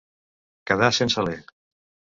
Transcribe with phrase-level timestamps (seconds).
[0.71, 1.39] Quedar sense alè.